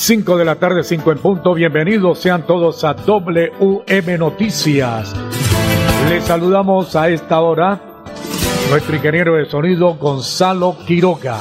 [0.00, 1.52] 5 de la tarde, 5 en punto.
[1.52, 5.14] Bienvenidos sean todos a WM Noticias.
[6.08, 7.78] Les saludamos a esta hora
[8.70, 11.36] nuestro ingeniero de sonido Gonzalo Quiroga.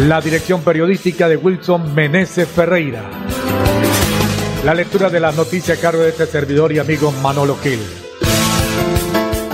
[0.00, 3.02] La dirección periodística de Wilson Meneses Ferreira.
[4.66, 8.05] La lectura de las noticias a cargo de este servidor y amigo Manolo Gil.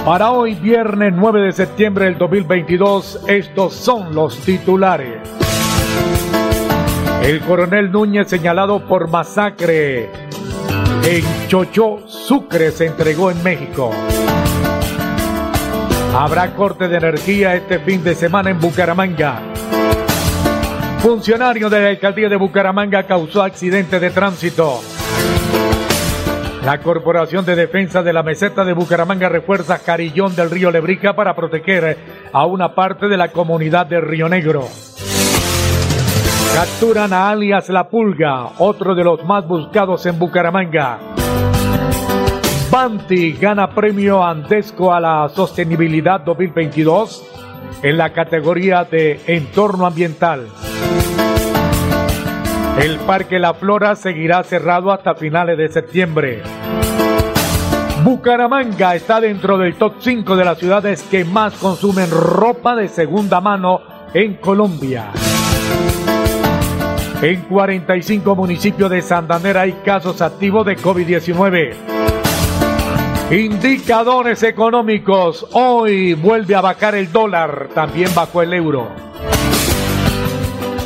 [0.05, 5.21] Para hoy, viernes 9 de septiembre del 2022, estos son los titulares.
[7.23, 10.11] El coronel Núñez señalado por masacre
[11.05, 13.93] en Chochó, Sucre, se entregó en México.
[16.17, 19.41] Habrá corte de energía este fin de semana en Bucaramanga.
[20.99, 24.81] Funcionario de la alcaldía de Bucaramanga causó accidente de tránsito.
[26.65, 31.35] La Corporación de Defensa de la Meseta de Bucaramanga refuerza Carillón del Río Lebrica para
[31.35, 31.99] proteger
[32.33, 34.69] a una parte de la comunidad de Río Negro.
[36.55, 41.01] Capturan a alias La Pulga, otro de los más buscados en Bucaramanga.
[42.71, 47.25] Banti gana premio Andesco a la sostenibilidad 2022
[47.83, 50.47] en la categoría de entorno ambiental.
[52.79, 56.43] El Parque La Flora seguirá cerrado hasta finales de septiembre.
[58.03, 63.41] Bucaramanga está dentro del top 5 de las ciudades que más consumen ropa de segunda
[63.41, 63.81] mano
[64.15, 65.11] en Colombia.
[67.21, 71.75] En 45 municipios de Santander hay casos activos de COVID-19.
[73.31, 75.47] Indicadores económicos.
[75.53, 78.89] Hoy vuelve a bajar el dólar, también bajó el euro.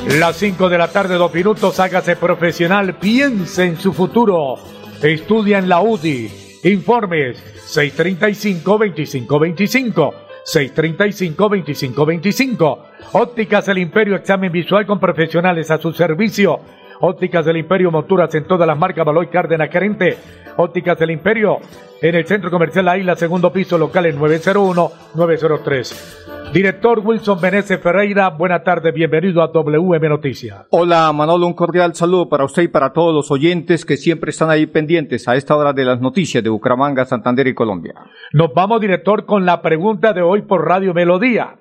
[0.09, 4.55] Las 5 de la tarde, dos minutos, hágase profesional, piense en su futuro.
[5.03, 6.31] Estudia en la UDI.
[6.63, 7.43] Informes
[7.75, 10.15] 635-2525.
[10.45, 12.79] 635-2525.
[13.13, 16.61] Ópticas El Imperio, examen visual con profesionales a su servicio.
[17.01, 20.17] Ópticas del Imperio, monturas en todas las marcas Baloy Cárdenas Carente.
[20.59, 21.59] Ópticas del Imperio,
[22.01, 26.53] en el Centro Comercial La Isla, segundo piso, local en 901-903.
[26.53, 30.67] Director Wilson Benese Ferreira, buena tarde, bienvenido a WM Noticias.
[30.71, 34.49] Hola Manolo, un cordial saludo para usted y para todos los oyentes que siempre están
[34.49, 37.93] ahí pendientes a esta hora de las noticias de Bucaramanga, Santander y Colombia.
[38.33, 41.59] Nos vamos, director, con la pregunta de hoy por Radio Melodía.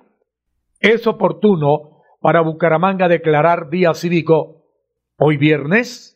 [0.80, 4.64] ¿Es oportuno para Bucaramanga declarar día cívico
[5.18, 6.15] hoy viernes?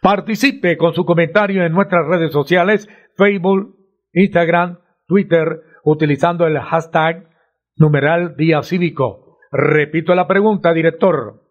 [0.00, 3.76] Participe con su comentario en nuestras redes sociales, Facebook,
[4.12, 7.28] Instagram, Twitter, utilizando el hashtag
[7.76, 9.38] numeral día cívico.
[9.50, 11.42] Repito la pregunta, director.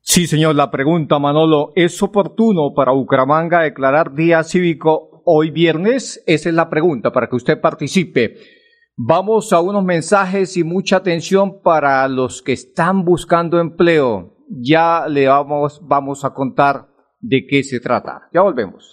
[0.00, 6.22] Sí, señor, la pregunta, Manolo, ¿es oportuno para Bucaramanga declarar día cívico hoy viernes?
[6.26, 8.36] Esa es la pregunta para que usted participe.
[8.96, 14.36] Vamos a unos mensajes y mucha atención para los que están buscando empleo.
[14.48, 16.86] Ya le vamos, vamos a contar
[17.28, 18.28] de qué se trata.
[18.32, 18.90] Ya volvemos.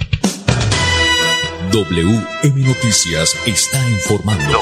[1.71, 4.59] WM Noticias está informando.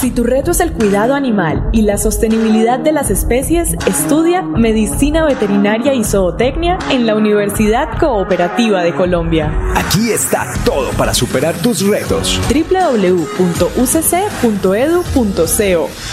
[0.00, 5.26] Si tu reto es el cuidado animal y la sostenibilidad de las especies, estudia Medicina
[5.26, 9.52] Veterinaria y Zootecnia en la Universidad Cooperativa de Colombia.
[9.74, 12.40] Aquí está todo para superar tus retos.
[12.48, 13.50] www.ucc.edu.co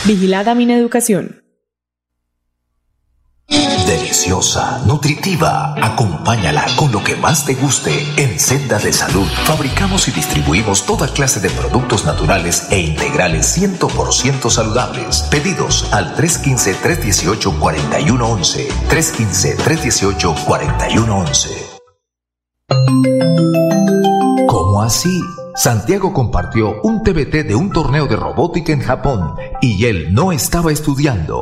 [0.05, 1.46] Vigilada Mineducación.
[3.87, 5.73] Deliciosa, nutritiva.
[5.81, 9.25] Acompáñala con lo que más te guste en Senda de Salud.
[9.45, 15.21] Fabricamos y distribuimos toda clase de productos naturales e integrales 100% saludables.
[15.31, 18.67] Pedidos al 315-318-4111.
[18.89, 21.47] 315-318-4111.
[24.49, 25.21] ¿Cómo así?
[25.55, 30.73] Santiago compartió un TBT de un torneo de robótica en Japón y él no estaba
[30.73, 31.41] estudiando.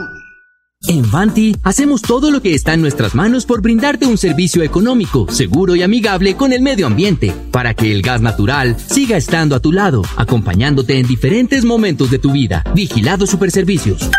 [0.91, 5.25] En Vanti hacemos todo lo que está en nuestras manos por brindarte un servicio económico,
[5.31, 9.61] seguro y amigable con el medio ambiente, para que el gas natural siga estando a
[9.61, 12.65] tu lado, acompañándote en diferentes momentos de tu vida.
[12.75, 14.09] Vigilado Superservicios.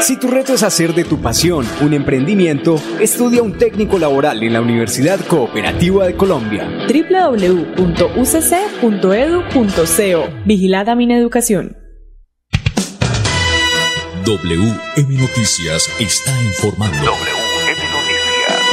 [0.00, 4.52] Si tu reto es hacer de tu pasión un emprendimiento, estudia un técnico laboral en
[4.52, 6.68] la Universidad Cooperativa de Colombia.
[6.88, 7.74] www.ucc.edu.co
[10.44, 11.83] Vigilada Mineducación.
[14.26, 16.96] WM Noticias está informando.
[16.96, 18.64] WM Noticias.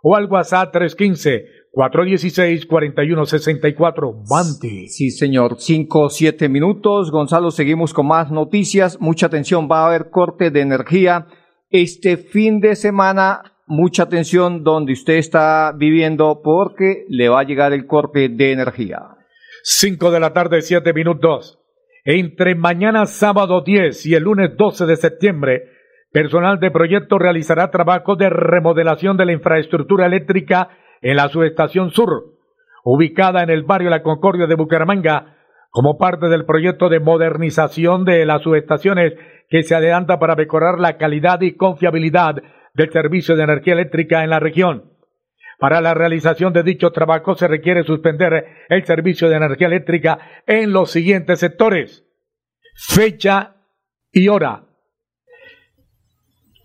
[0.03, 1.45] o al WhatsApp 315
[1.77, 4.87] 416-4164, Banti.
[4.87, 5.57] Sí, señor.
[5.59, 7.11] Cinco siete minutos.
[7.11, 8.99] Gonzalo, seguimos con más noticias.
[8.99, 9.69] Mucha atención.
[9.71, 11.27] Va a haber corte de energía
[11.69, 13.43] este fin de semana.
[13.67, 18.97] Mucha atención donde usted está viviendo porque le va a llegar el corte de energía.
[19.61, 21.59] Cinco de la tarde, siete minutos.
[22.05, 25.61] Entre mañana sábado 10 y el lunes 12 de septiembre,
[26.11, 30.69] personal de proyecto realizará trabajo de remodelación de la infraestructura eléctrica
[31.01, 32.35] en la subestación sur,
[32.83, 35.37] ubicada en el barrio La Concordia de Bucaramanga,
[35.69, 39.13] como parte del proyecto de modernización de las subestaciones
[39.49, 42.35] que se adelanta para mejorar la calidad y confiabilidad
[42.73, 44.93] del servicio de energía eléctrica en la región.
[45.59, 50.71] Para la realización de dicho trabajo se requiere suspender el servicio de energía eléctrica en
[50.71, 52.05] los siguientes sectores.
[52.75, 53.55] Fecha
[54.11, 54.65] y hora.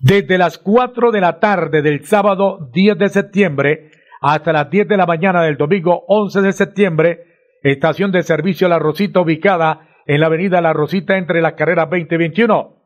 [0.01, 3.91] Desde las 4 de la tarde del sábado 10 de septiembre
[4.23, 7.25] hasta las 10 de la mañana del domingo 11 de septiembre,
[7.61, 12.15] estación de servicio La Rosita ubicada en la avenida La Rosita entre las carreras 20
[12.15, 12.77] y 21.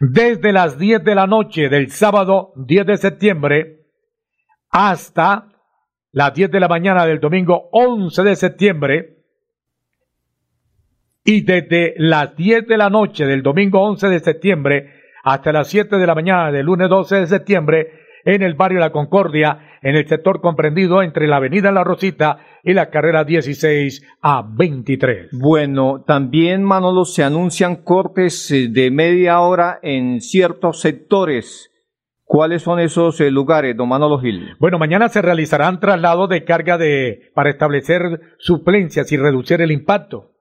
[0.00, 3.80] Desde las 10 de la noche del sábado 10 de septiembre
[4.70, 5.48] hasta
[6.12, 9.18] las 10 de la mañana del domingo 11 de septiembre
[11.24, 15.96] y desde las 10 de la noche del domingo 11 de septiembre hasta las 7
[15.96, 20.06] de la mañana del lunes 12 de septiembre en el barrio La Concordia, en el
[20.08, 25.28] sector comprendido entre la avenida La Rosita y la carrera 16 a 23.
[25.32, 31.70] Bueno, también Manolo se anuncian cortes eh, de media hora en ciertos sectores.
[32.24, 34.56] ¿Cuáles son esos eh, lugares, don Manolo Gil?
[34.58, 40.32] Bueno, mañana se realizarán traslados de carga de para establecer suplencias y reducir el impacto.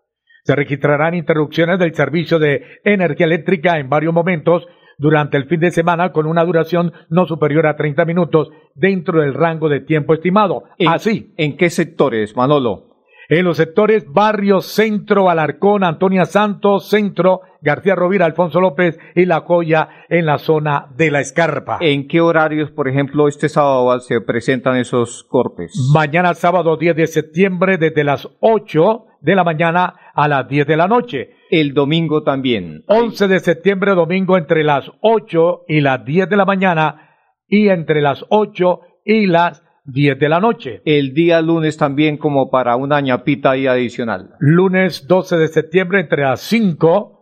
[0.44, 4.66] Se registrarán interrupciones del servicio de energía eléctrica en varios momentos
[4.98, 9.34] durante el fin de semana con una duración no superior a 30 minutos dentro del
[9.34, 10.64] rango de tiempo estimado.
[10.88, 11.34] Así.
[11.38, 12.94] ¿En qué sectores, Manolo?
[13.30, 19.42] En los sectores Barrio, Centro, Alarcón, Antonia Santos, Centro, García Rovira, Alfonso López y La
[19.42, 21.78] Joya en la zona de la Escarpa.
[21.80, 25.74] ¿En qué horarios, por ejemplo, este sábado se presentan esos cortes?
[25.94, 30.78] Mañana sábado 10 de septiembre desde las 8 de la mañana a las 10 de
[30.78, 31.32] la noche.
[31.50, 32.84] El domingo también.
[32.88, 37.10] 11 de septiembre, domingo, entre las 8 y las 10 de la mañana
[37.48, 40.82] y entre las 8 y las 10 de la noche.
[40.86, 44.36] El día lunes también como para una ñapita ahí adicional.
[44.40, 47.14] Lunes 12 de septiembre entre las 5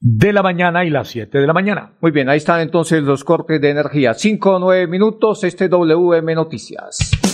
[0.00, 1.96] de la mañana y las 7 de la mañana.
[2.00, 4.14] Muy bien, ahí están entonces los cortes de energía.
[4.14, 7.25] 5 o 9 minutos, este WM Noticias.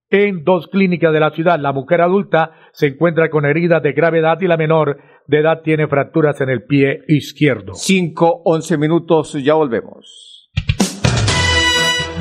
[0.10, 1.60] en dos clínicas de la ciudad.
[1.60, 5.90] La mujer adulta se encuentra con heridas de gravedad y la menor de edad tiene
[5.90, 7.74] fracturas en el pie izquierdo.
[7.74, 10.50] Cinco, once minutos, ya volvemos.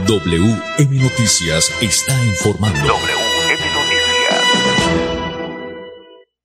[0.08, 2.80] WM Noticias está informando.
[2.80, 3.23] WM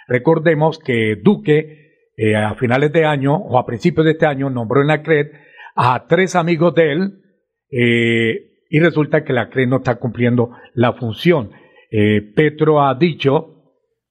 [0.08, 1.82] Recordemos que Duque
[2.16, 5.28] eh, a finales de año o a principios de este año nombró en la CRED
[5.74, 7.22] a tres amigos de él
[7.70, 11.50] eh, y resulta que la CRED no está cumpliendo la función.
[11.90, 13.51] Eh, Petro ha dicho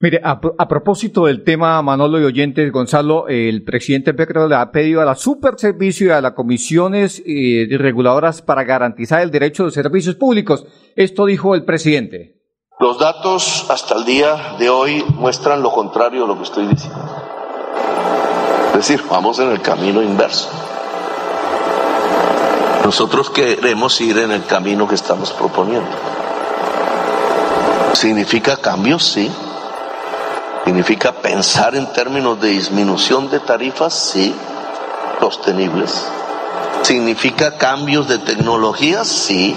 [0.01, 4.71] Mire, a, a, propósito del tema, Manolo y oyentes, Gonzalo, el presidente Petro le ha
[4.71, 9.71] pedido a la Superservicio y a las comisiones eh, reguladoras para garantizar el derecho de
[9.71, 10.65] servicios públicos.
[10.95, 12.41] Esto dijo el presidente.
[12.79, 17.05] Los datos hasta el día de hoy muestran lo contrario de lo que estoy diciendo.
[18.69, 20.49] Es decir, vamos en el camino inverso.
[22.83, 25.91] Nosotros queremos ir en el camino que estamos proponiendo.
[27.93, 29.03] ¿Significa cambios?
[29.03, 29.31] Sí.
[30.71, 33.93] ¿Significa pensar en términos de disminución de tarifas?
[33.93, 34.33] Sí.
[35.19, 36.07] Sostenibles.
[36.83, 39.05] ¿Significa cambios de tecnologías?
[39.05, 39.53] Sí.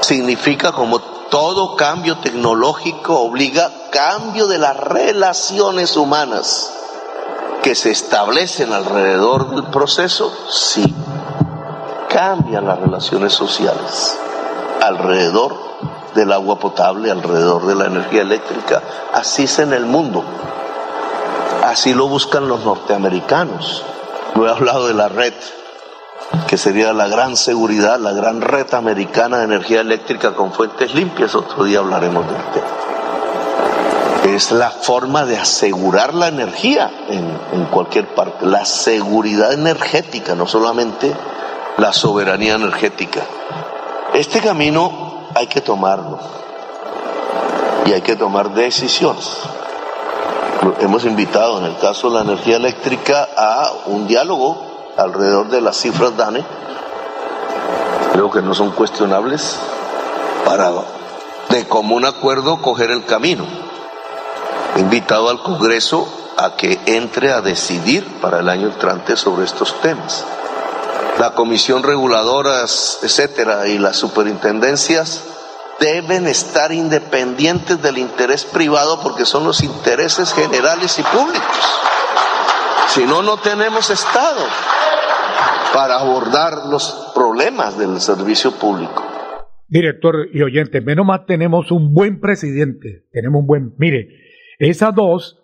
[0.00, 6.72] ¿Significa como todo cambio tecnológico obliga cambio de las relaciones humanas
[7.62, 10.92] que se establecen alrededor del proceso, sí,
[12.08, 14.18] cambian las relaciones sociales
[14.82, 15.56] alrededor
[16.16, 18.82] del agua potable, alrededor de la energía eléctrica.
[19.14, 20.24] Así es en el mundo.
[21.64, 23.84] Así lo buscan los norteamericanos.
[24.34, 25.34] No he hablado de la red
[26.48, 31.34] que sería la gran seguridad, la gran red americana de energía eléctrica con fuentes limpias.
[31.34, 32.66] Otro día hablaremos del tema.
[34.34, 40.48] Es la forma de asegurar la energía en, en cualquier parte, la seguridad energética, no
[40.48, 41.14] solamente
[41.78, 43.20] la soberanía energética.
[44.14, 45.05] Este camino
[45.36, 46.18] hay que tomarlo
[47.84, 49.30] y hay que tomar decisiones.
[50.80, 55.76] Hemos invitado en el caso de la energía eléctrica a un diálogo alrededor de las
[55.76, 56.42] cifras DANE.
[58.12, 59.58] Creo que no son cuestionables
[60.46, 60.72] para
[61.50, 63.44] de común acuerdo coger el camino.
[64.74, 69.78] He invitado al Congreso a que entre a decidir para el año entrante sobre estos
[69.80, 70.24] temas.
[71.18, 75.24] La comisión reguladora, etcétera, y las superintendencias
[75.80, 81.80] deben estar independientes del interés privado porque son los intereses generales y públicos.
[82.88, 84.44] Si no, no tenemos Estado
[85.72, 89.04] para abordar los problemas del servicio público.
[89.68, 93.74] Director y oyente, menos mal tenemos un buen presidente, tenemos un buen...
[93.78, 94.08] Mire,
[94.58, 95.42] esas dos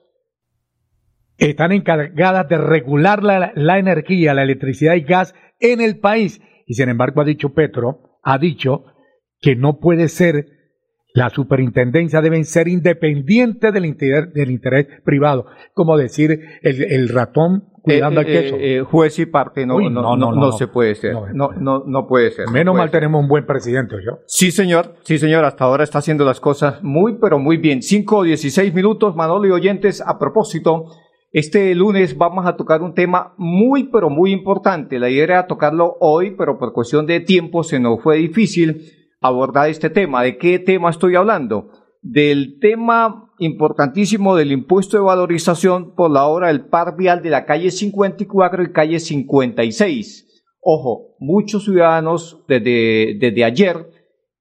[1.39, 6.41] están encargadas de regular la, la energía, la electricidad y gas en el país.
[6.67, 8.85] Y sin embargo ha dicho Petro, ha dicho
[9.41, 10.47] que no puede ser,
[11.15, 17.65] la superintendencia deben ser independientes del interés, del interés privado, como decir el, el ratón
[17.83, 18.55] cuidando Eh, al queso.
[18.57, 21.15] eh, eh, juez y parte no, Uy, no, no, no se puede ser.
[21.35, 22.47] No, no, no puede ser.
[22.47, 23.01] no Menos puede mal ser.
[23.01, 24.21] tenemos un buen presidente, yo.
[24.27, 24.95] Sí, señor.
[25.03, 25.45] Sí, señor.
[25.45, 27.83] Hasta ahora está haciendo las cosas muy, pero muy bien.
[27.83, 30.01] 5 o 16 minutos, Manolo y oyentes.
[30.01, 30.85] A propósito,
[31.33, 34.99] este lunes vamos a tocar un tema muy, pero muy importante.
[34.99, 39.71] La idea era tocarlo hoy, pero por cuestión de tiempo se nos fue difícil abordar
[39.71, 40.23] este tema.
[40.23, 41.71] ¿De qué tema estoy hablando?
[42.03, 47.47] Del tema importantísimo del impuesto de valorización por la obra del par vial de la
[47.47, 50.45] calle 54 y calle 56.
[50.61, 53.89] Ojo, muchos ciudadanos desde, desde ayer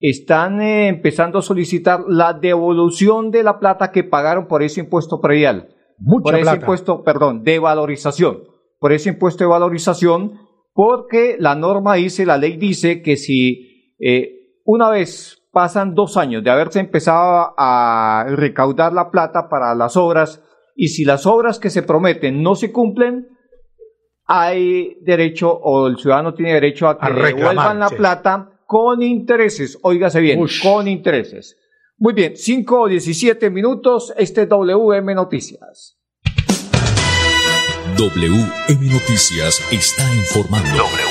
[0.02, 5.22] están eh, empezando a solicitar la devolución de la plata que pagaron por ese impuesto
[5.22, 5.70] predial.
[6.02, 6.58] Mucha por ese plata.
[6.58, 8.44] impuesto, perdón, de valorización.
[8.80, 10.40] Por ese impuesto de valorización,
[10.74, 16.44] porque la norma dice, la ley dice que si eh, una vez pasan dos años
[16.44, 20.42] de haberse empezado a recaudar la plata para las obras
[20.76, 23.28] y si las obras que se prometen no se cumplen,
[24.26, 27.96] hay derecho o el ciudadano tiene derecho a que A reclamar, devuelvan la sí.
[27.96, 29.78] plata con intereses.
[29.84, 30.64] Óigase bien, Ush.
[30.64, 31.58] con intereses.
[32.02, 36.00] Muy bien, 5 o 17 minutos, este es WM Noticias.
[37.96, 41.11] WM Noticias está informando.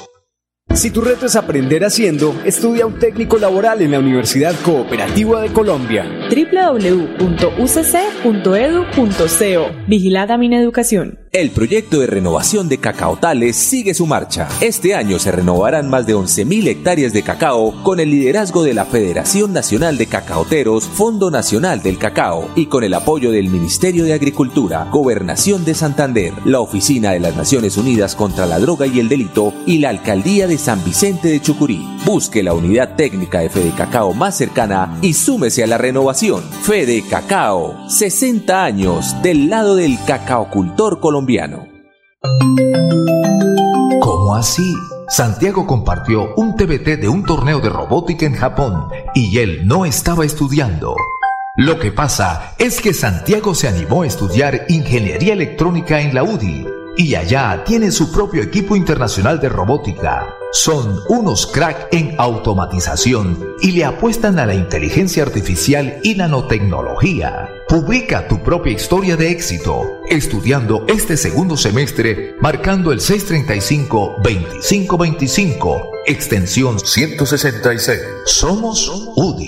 [0.73, 5.49] Si tu reto es aprender haciendo, estudia un técnico laboral en la Universidad Cooperativa de
[5.49, 6.05] Colombia.
[6.29, 7.19] www.ucc.edu.co
[9.87, 11.20] Vigilada Mineducación.
[11.33, 14.49] El proyecto de renovación de cacaotales sigue su marcha.
[14.59, 18.83] Este año se renovarán más de 11.000 hectáreas de cacao con el liderazgo de la
[18.83, 24.11] Federación Nacional de Cacaoteros, Fondo Nacional del Cacao y con el apoyo del Ministerio de
[24.11, 29.07] Agricultura, Gobernación de Santander, la Oficina de las Naciones Unidas contra la Droga y el
[29.07, 31.87] Delito y la Alcaldía de San Vicente de Chucurí.
[32.05, 36.43] Busque la unidad técnica de Fede Cacao más cercana y súmese a la renovación.
[36.63, 41.20] Fede Cacao, 60 años del lado del cacaocultor colombiano.
[44.01, 44.73] ¿Cómo así?
[45.09, 50.25] Santiago compartió un TBT de un torneo de robótica en Japón y él no estaba
[50.25, 50.95] estudiando.
[51.57, 56.80] Lo que pasa es que Santiago se animó a estudiar ingeniería electrónica en la UDI
[56.97, 60.35] y allá tiene su propio equipo internacional de robótica.
[60.51, 67.47] Son unos crack en automatización y le apuestan a la inteligencia artificial y nanotecnología.
[67.69, 77.99] Publica tu propia historia de éxito estudiando este segundo semestre marcando el 635-2525, extensión 166.
[78.25, 79.47] Somos UDI.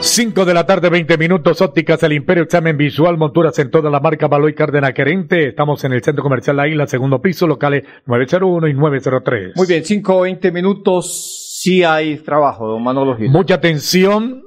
[0.00, 3.98] 5 de la tarde, 20 minutos, ópticas el Imperio, examen visual, monturas en toda la
[3.98, 5.48] marca Baloy Cárdenas Querente.
[5.48, 9.56] Estamos en el Centro Comercial La Isla, segundo piso, locales 901 y 903.
[9.56, 13.28] Muy bien, 5 20 minutos, sí hay trabajo, don Manolo Gil.
[13.30, 14.44] Mucha atención,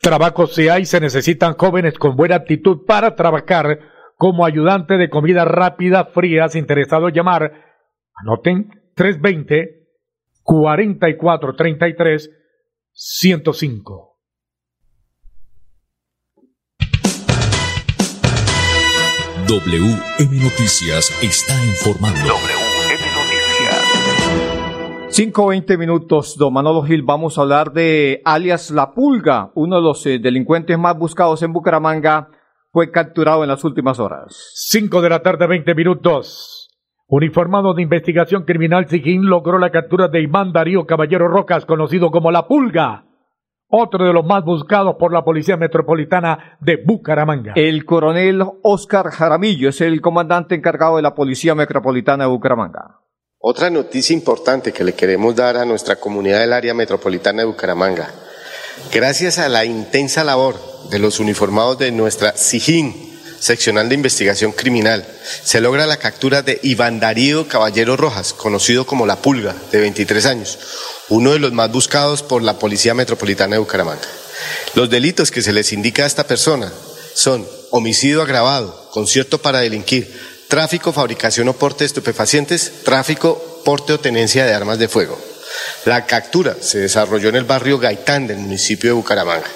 [0.00, 3.80] trabajo sí hay, se necesitan jóvenes con buena actitud para trabajar
[4.14, 7.52] como ayudante de comida rápida, frías, interesado en llamar,
[8.14, 9.88] anoten, 320
[10.42, 12.30] 4433
[12.92, 14.07] 105.
[19.48, 22.20] WM Noticias está informando.
[22.20, 23.72] WM Noticias.
[25.08, 27.02] 5.20 minutos, don Manolo Gil.
[27.02, 31.54] Vamos a hablar de alias La Pulga, uno de los eh, delincuentes más buscados en
[31.54, 32.28] Bucaramanga.
[32.72, 34.52] Fue capturado en las últimas horas.
[34.54, 36.68] 5 de la tarde, 20 minutos.
[37.06, 42.30] Uniformado de investigación criminal, Sijín logró la captura de Iván Darío Caballero Rocas, conocido como
[42.30, 43.07] La Pulga
[43.68, 47.52] otro de los más buscados por la Policía Metropolitana de Bucaramanga.
[47.54, 53.00] El coronel Oscar Jaramillo es el comandante encargado de la Policía Metropolitana de Bucaramanga.
[53.38, 58.08] Otra noticia importante que le queremos dar a nuestra comunidad del área metropolitana de Bucaramanga.
[58.92, 60.56] Gracias a la intensa labor
[60.90, 63.07] de los uniformados de nuestra SIJIN,
[63.40, 65.06] seccional de investigación criminal,
[65.44, 70.26] se logra la captura de Iván Darío Caballero Rojas, conocido como La Pulga, de 23
[70.26, 70.58] años,
[71.08, 74.08] uno de los más buscados por la Policía Metropolitana de Bucaramanga.
[74.74, 76.72] Los delitos que se les indica a esta persona
[77.14, 80.12] son homicidio agravado, concierto para delinquir,
[80.48, 85.18] tráfico, fabricación o porte de estupefacientes, tráfico, porte o tenencia de armas de fuego.
[85.84, 89.48] La captura se desarrolló en el barrio Gaitán del municipio de Bucaramanga.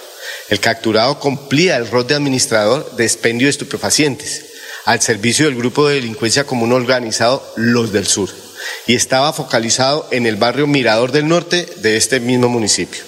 [0.52, 4.44] El capturado cumplía el rol de administrador de expendio de estupefacientes
[4.84, 8.28] al servicio del grupo de delincuencia común organizado Los del Sur
[8.86, 13.02] y estaba focalizado en el barrio Mirador del Norte de este mismo municipio.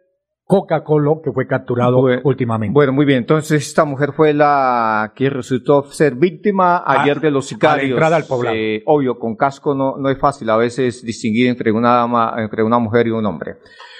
[0.51, 2.73] Coca-Cola que fue capturado últimamente.
[2.73, 3.19] Bueno, muy bien.
[3.19, 7.83] Entonces esta mujer fue la que resultó ser víctima ayer de los sicarios.
[7.83, 8.57] A la entrada al poblado.
[8.57, 12.63] Eh, obvio, con casco no, no es fácil a veces distinguir entre una dama, entre
[12.63, 13.59] una mujer y un hombre.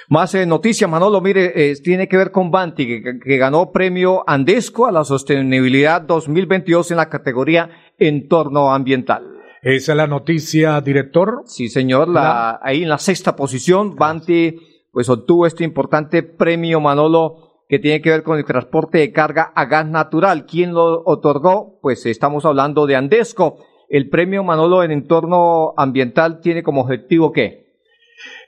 [0.09, 4.25] Más eh, noticias, Manolo, mire, eh, tiene que ver con Banti, que, que, ganó premio
[4.27, 9.23] Andesco a la sostenibilidad 2022 en la categoría entorno ambiental.
[9.61, 11.43] Esa es la noticia, director.
[11.45, 17.51] Sí, señor, la, ahí en la sexta posición, Banti pues obtuvo este importante premio Manolo
[17.67, 20.45] que tiene que ver con el transporte de carga a gas natural.
[20.45, 21.79] ¿Quién lo otorgó?
[21.81, 23.63] Pues estamos hablando de Andesco.
[23.87, 27.61] El premio Manolo en entorno ambiental tiene como objetivo qué?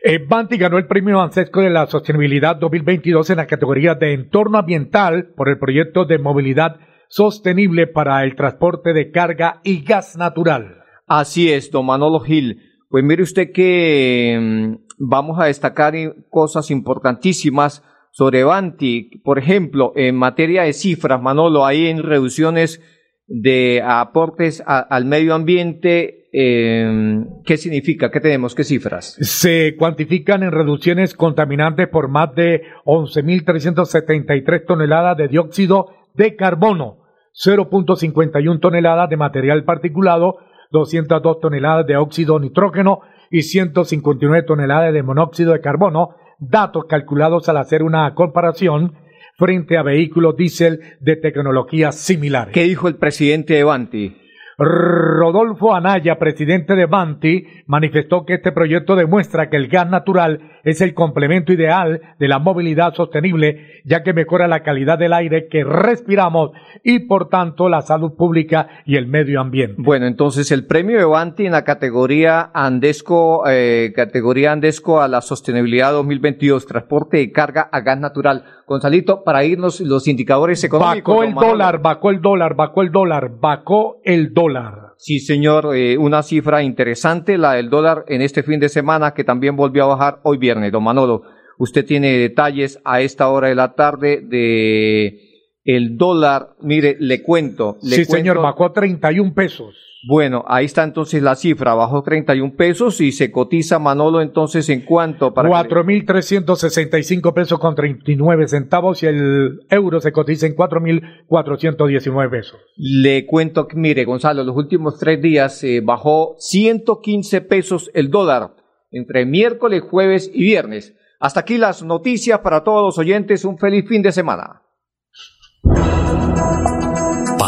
[0.03, 4.57] Eh, Banti ganó el premio Andesco de la Sostenibilidad 2022 en la categoría de entorno
[4.57, 6.75] ambiental por el proyecto de movilidad
[7.07, 10.83] sostenible para el transporte de carga y gas natural.
[11.07, 12.72] Así es, don Manolo Gil.
[12.93, 15.95] Pues mire usted que mm, vamos a destacar
[16.29, 19.19] cosas importantísimas sobre Banti.
[19.23, 22.83] Por ejemplo, en materia de cifras, Manolo, hay en reducciones
[23.25, 26.29] de aportes al medio ambiente.
[26.33, 28.11] Eh, ¿Qué significa?
[28.11, 28.53] ¿Qué tenemos?
[28.53, 29.17] ¿Qué cifras?
[29.21, 36.99] Se cuantifican en reducciones contaminantes por más de 11.373 toneladas de dióxido de carbono,
[37.43, 40.37] 0.51 toneladas de material particulado,
[40.73, 47.57] 202 toneladas de óxido nitrógeno y 159 toneladas de monóxido de carbono, datos calculados al
[47.57, 48.95] hacer una comparación
[49.37, 52.53] frente a vehículos diésel de tecnologías similares.
[52.53, 54.22] ¿Qué dijo el presidente de Banti?
[54.57, 60.81] Rodolfo Anaya, presidente de Banti, manifestó que este proyecto demuestra que el gas natural es
[60.81, 65.63] el complemento ideal de la movilidad sostenible, ya que mejora la calidad del aire que
[65.63, 66.51] respiramos
[66.83, 69.75] y por tanto la salud pública y el medio ambiente.
[69.77, 75.21] Bueno, entonces el premio de Banti en la categoría Andesco, eh, categoría Andesco a la
[75.21, 78.45] sostenibilidad 2022, transporte de carga a gas natural.
[78.67, 81.15] Gonzalito, para irnos los indicadores económicos.
[81.15, 84.93] Bacó el dólar, bacó el dólar, bacó el dólar, bacó el dólar.
[84.97, 89.23] Sí, señor, eh, una cifra interesante, la del dólar en este fin de semana, que
[89.23, 90.71] también volvió a bajar hoy viernes.
[90.71, 91.23] Don Manolo,
[91.57, 95.19] usted tiene detalles a esta hora de la tarde de
[95.65, 96.55] el dólar.
[96.61, 97.77] Mire, le cuento.
[97.81, 99.92] Le sí, señor, bajó 31 pesos.
[100.05, 104.81] Bueno, ahí está entonces la cifra, bajó 31 pesos y se cotiza Manolo entonces en
[104.81, 112.59] cuánto para 4.365 pesos con 39 centavos y el euro se cotiza en 4.419 pesos.
[112.75, 118.51] Le cuento, mire Gonzalo, los últimos tres días eh, bajó 115 pesos el dólar
[118.93, 120.95] entre miércoles, jueves y viernes.
[121.19, 123.43] Hasta aquí las noticias para todos los oyentes.
[123.45, 124.61] Un feliz fin de semana.